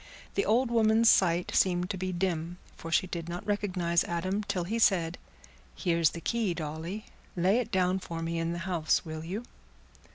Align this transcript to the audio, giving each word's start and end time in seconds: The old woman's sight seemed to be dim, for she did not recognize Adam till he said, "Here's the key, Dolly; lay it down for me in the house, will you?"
The 0.33 0.45
old 0.47 0.71
woman's 0.71 1.11
sight 1.11 1.51
seemed 1.53 1.91
to 1.91 1.95
be 1.97 2.11
dim, 2.11 2.57
for 2.75 2.91
she 2.91 3.05
did 3.05 3.29
not 3.29 3.45
recognize 3.45 4.03
Adam 4.05 4.41
till 4.41 4.63
he 4.63 4.79
said, 4.79 5.19
"Here's 5.75 6.09
the 6.09 6.21
key, 6.21 6.55
Dolly; 6.55 7.05
lay 7.35 7.59
it 7.59 7.69
down 7.71 7.99
for 7.99 8.23
me 8.23 8.39
in 8.39 8.51
the 8.51 8.57
house, 8.65 9.05
will 9.05 9.23
you?" 9.23 9.43